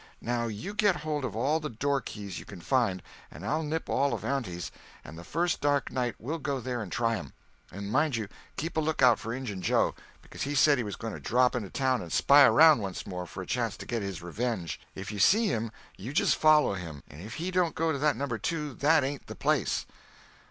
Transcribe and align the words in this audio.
Now 0.19 0.47
you 0.47 0.73
get 0.73 0.95
hold 0.95 1.23
of 1.23 1.35
all 1.35 1.59
the 1.59 1.69
doorkeys 1.69 2.39
you 2.39 2.43
can 2.45 2.59
find, 2.59 3.03
and 3.29 3.45
I'll 3.45 3.61
nip 3.61 3.87
all 3.87 4.15
of 4.15 4.25
auntie's, 4.25 4.71
and 5.05 5.15
the 5.15 5.23
first 5.23 5.61
dark 5.61 5.91
night 5.91 6.15
we'll 6.17 6.39
go 6.39 6.59
there 6.59 6.81
and 6.81 6.91
try 6.91 7.17
'em. 7.17 7.33
And 7.71 7.91
mind 7.91 8.15
you, 8.15 8.27
keep 8.57 8.77
a 8.77 8.79
lookout 8.79 9.19
for 9.19 9.31
Injun 9.31 9.61
Joe, 9.61 9.93
because 10.23 10.41
he 10.41 10.55
said 10.55 10.79
he 10.79 10.83
was 10.83 10.95
going 10.95 11.13
to 11.13 11.19
drop 11.19 11.55
into 11.55 11.69
town 11.69 12.01
and 12.01 12.11
spy 12.11 12.43
around 12.45 12.81
once 12.81 13.05
more 13.05 13.27
for 13.27 13.43
a 13.43 13.45
chance 13.45 13.77
to 13.77 13.85
get 13.85 14.01
his 14.01 14.23
revenge. 14.23 14.79
If 14.95 15.11
you 15.11 15.19
see 15.19 15.45
him, 15.49 15.71
you 15.97 16.13
just 16.13 16.35
follow 16.35 16.73
him; 16.73 17.03
and 17.07 17.21
if 17.21 17.35
he 17.35 17.51
don't 17.51 17.75
go 17.75 17.91
to 17.91 17.99
that 17.99 18.17
No. 18.17 18.25
2, 18.25 18.73
that 18.73 19.03
ain't 19.03 19.27
the 19.27 19.35
place." 19.35 19.85